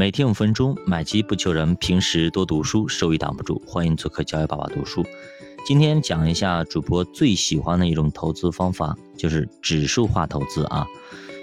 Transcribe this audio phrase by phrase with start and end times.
[0.00, 3.60] 每天五分钟，买基不求人，平时多读书，收益挡不住。
[3.66, 5.04] 欢迎做客教育爸爸读书。
[5.66, 10.86] 今天讲一下主播最喜欢的一种投资方法，就是指数化投资啊。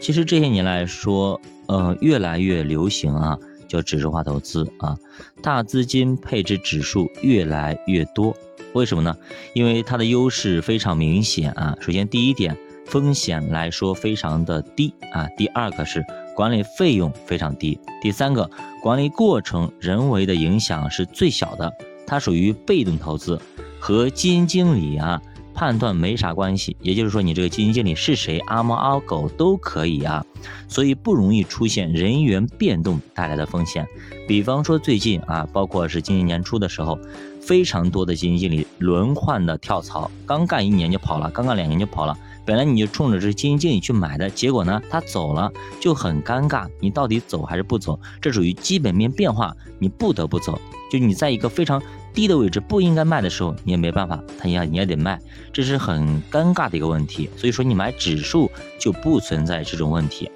[0.00, 3.36] 其实这些年来说，呃，越来越流行啊，
[3.66, 4.96] 叫指数化投资啊，
[5.42, 8.36] 大资金配置指数越来越多。
[8.72, 9.16] 为什么呢？
[9.54, 11.76] 因为它的优势非常明显啊。
[11.80, 12.56] 首先第一点，
[12.94, 15.26] 风险来说非常的低啊。
[15.36, 16.04] 第二个是。
[16.36, 17.78] 管理费用非常低。
[18.02, 18.50] 第三个，
[18.82, 21.72] 管理过程人为的影响是最小的，
[22.08, 23.40] 它属于被动投资，
[23.78, 25.22] 和基金经理啊
[25.54, 26.76] 判断没啥关系。
[26.80, 30.26] 也就是说，你这个基金经理是谁，阿猫阿狗都可以啊，
[30.66, 33.86] 所以不容易出现人员变动带来的风险。
[34.26, 36.98] 比方说最近啊，包括是今年年初的时候，
[37.40, 42.18] 非常多的基金经理轮换的跳槽，刚干一年就跑了，刚干两年就跑了。
[42.46, 46.68] 本来你就冲着这基金经理去买的，结果呢，他走了就很尴尬。
[46.80, 47.98] 你到底走还是不走？
[48.20, 50.60] 这属于基本面变化，你不得不走。
[50.92, 55.18] 就你在一个非常低的位置不应该卖的时候，你也没办法，他也你也得卖，
[55.52, 57.28] 这是很尴尬的一个问题。
[57.36, 60.30] 所以说你买指数就不存在这种问题。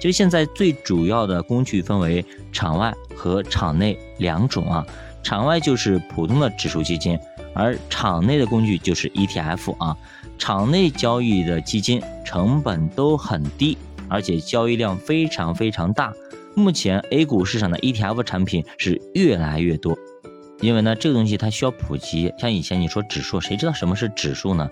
[0.00, 4.84] 其实现在最主要的工具分为场外和场内两种啊，
[5.22, 7.18] 场外就是普通的指数基金，
[7.54, 9.96] 而场内的工具就是 ETF 啊。
[10.38, 13.76] 场内交易的基金成本都很低，
[14.08, 16.12] 而且交易量非常非常大。
[16.54, 19.96] 目前 A 股市场的 ETF 产品是越来越多，
[20.60, 22.32] 因为呢这个东西它需要普及。
[22.38, 24.70] 像以前你说指数，谁知道什么是指数呢？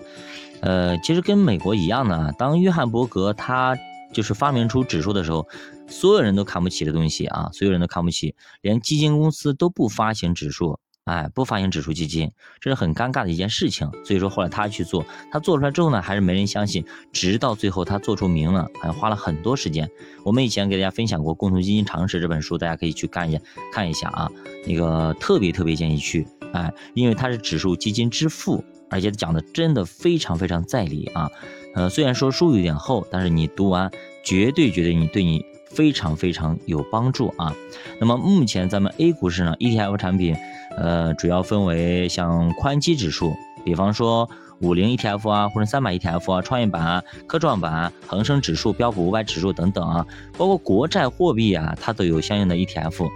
[0.61, 3.77] 呃，其实跟美国一样的，当约翰伯格他
[4.11, 5.47] 就是发明出指数的时候，
[5.87, 10.79] 所有人都看不起的东西啊，所有人都看不起，连基金公司都不发行指数。
[11.09, 13.89] 哎，不发行指数基金，这是很尴尬的一件事情。
[14.05, 19.89] 所以说后来他去做，他做出来之后呢，还是没人相信，直到最后他做出名了，还花了很多时间。
[20.23, 23.41] 我们以前给大家分享过《共同基金常识》这本书，大家可以去看一下，
[23.73, 24.29] 看一下啊，
[24.67, 31.31] 那个特别特别建议去，哎，因为它是指数基金之父，而且讲的真的非常非常在理啊。
[31.73, 33.89] 呃，虽然说书有点厚，但是你读完
[34.23, 37.55] 绝对绝对你对你非常非常有帮助啊。
[37.99, 40.35] 那么目前咱们 A 股市场 ETF 产品。
[40.77, 43.33] 呃，主要分为像宽基指数，
[43.65, 44.29] 比方说
[44.61, 50.05] 五零 ETF 啊，沪深三百 ETF 啊，创业板、科创板、恒生指数、标普五百指数等等啊，
[50.37, 53.09] 包括国债、货币啊，它都有相应的 ETF。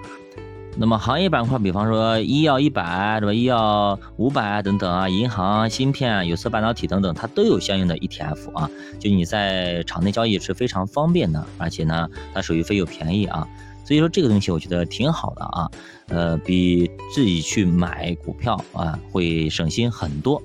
[0.75, 3.34] 那么行业板块，比方说医药一百，对吧？
[3.34, 8.69] 医药五百等等啊，银行、芯片、有色半导体等等，它都有相应的 ETF 啊。
[9.00, 13.47] 就你在场内交易是非常方便的，而且呢，它手续费又便宜啊。
[13.85, 15.69] 所以说这个东西我觉得挺好的啊，
[16.07, 20.41] 呃，比自己去买股票啊会省心很多。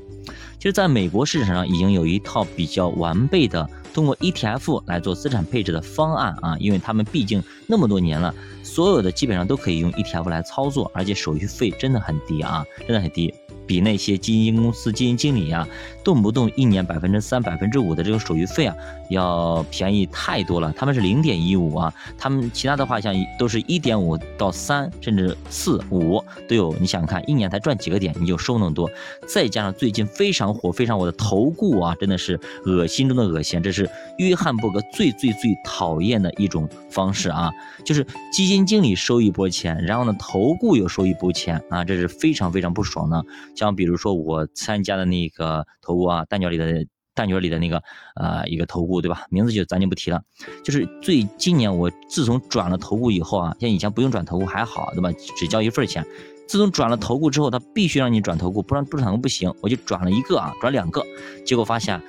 [0.58, 3.66] 其实，在美国市场上已经有一套比较完备的
[3.98, 8.32] 通过 ETF 来做资产配置的方案啊，因为他们毕竟那么多年了，
[8.62, 13.34] 所有的基本上都可以用 ETF 来操作，而且手续费真的很低啊，真的很低。
[13.68, 15.68] 比那些基金公司基金经理啊，
[16.02, 18.74] 动不动一年百分之三、百分之五的这个手续费啊，
[19.10, 20.72] 要便宜太多了。
[20.72, 26.74] 他们是零点一五啊，他们其他的话像都是一点五到三，甚至四五都有。
[26.80, 28.90] 你想看，一年才赚几个点，你就收那么多，
[29.28, 33.62] 再加上最近非常火、非常火的投顾啊，真的是恶心中的恶心。
[33.62, 37.50] 这是约翰伯格最最最讨厌的一种方式啊，
[37.84, 43.22] 就是基金经理收一波钱，然后呢，投顾又收一波钱啊，这是非常非常不爽的。
[43.58, 47.82] 像比如说我参加的那个投顾啊，蛋卷里的蛋卷里的那个
[48.14, 49.26] 呃一个投顾，对吧？
[49.30, 50.22] 名字就咱就不提了。
[50.62, 55.10] 就是最今年我自从转了投顾以后啊，像以前不用转投顾还好，对吧？
[55.36, 56.06] 只交一份钱。
[56.46, 59.52] 自从转了投顾之后，他必须让你转投顾，不然不转投顾不行。
[59.60, 61.04] 我就转了一个啊，转两个，
[61.44, 62.00] 结果发现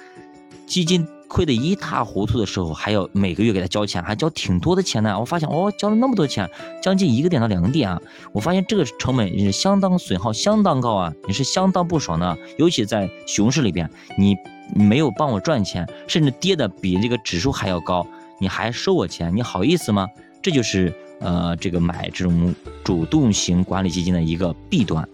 [0.67, 1.03] 基金。
[1.29, 5.17] 亏得一塌糊涂的时候，还要每个月给他交钱，还交挺多的钱呢。
[5.17, 6.49] 我发现哦，交了那么多钱，
[6.81, 8.01] 将近一个点到两个点啊。
[8.33, 12.35] 我发现这个成本也是相当损耗，相当高啊，也是相当不爽的。
[12.57, 14.35] 尤其在熊市里边，你
[14.75, 18.05] 没有帮我赚钱，甚至跌的比这个指数还要高，
[18.39, 20.07] 你还收我钱，你好意思吗？
[20.41, 25.07] 这就是呃，这个买这种主动型管理基金的一个弊端。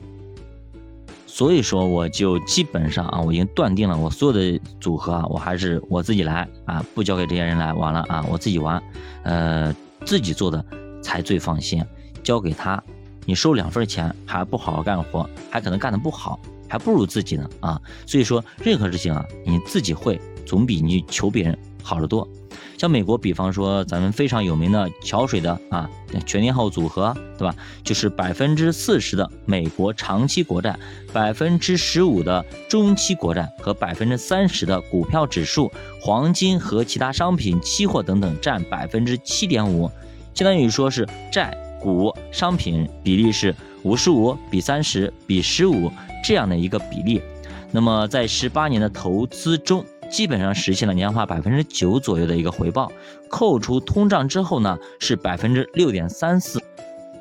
[1.36, 8.82] 所以说，我就基本上啊，我已经断定了，我所有的组合啊，我还是我自己来啊，不交给这些人来玩了啊，我自己玩，
[9.24, 10.64] 呃，自己做的
[11.04, 11.84] 才最放心。
[12.24, 12.82] 交给他，
[13.26, 16.40] 你收两份钱还不好好干活，还可能干得不好，
[16.70, 17.82] 还不如自己呢啊。
[18.06, 22.28] 所以说，任何事情啊，你自己会总比你求别人好得多。
[22.78, 25.90] 像美国，比方说咱们非常有名的桥水的啊
[26.26, 27.56] 全天候组合，对吧？
[27.84, 30.78] 就是百分之四十的美国长期国债，
[31.14, 35.72] 百分之十五的中期国债和百分之三十的股票指数、
[36.02, 39.90] 黄金和其他商品、期货等等占百分之七点五，
[40.34, 41.56] 相当于说是债。
[41.82, 43.54] 股商品比例是
[43.84, 45.92] 五十五比三十比十五
[46.24, 47.22] 这样的一个比例。
[47.72, 49.86] 那么在十八年的投资中，
[50.16, 52.90] 基本上实现了年化百分之九左右的一个回报，
[53.30, 56.64] 扣除通胀之后呢，是百分之六点三四，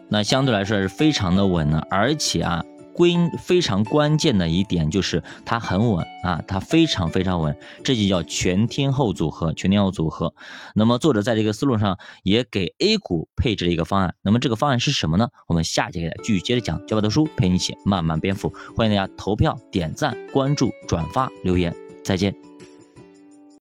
[0.09, 2.65] 那相对来说是非常的稳的，而且啊。
[2.93, 9.53] 归非常关键的一点就是它很稳啊，它非常非常稳，这就叫全天候组合。
[9.53, 10.33] 全天候组合。
[10.77, 14.15] 那么作者在这个思路上也给 A 股配置了一个方案。
[14.23, 15.27] 那么这个方案是什么呢？
[15.49, 16.87] 我们下节给大家继续接着讲。
[16.87, 21.75] 教爸读书陪你一起慢慢变富，欢迎大家投票、点赞、关注、转发、留言。
[22.05, 22.54] 再见。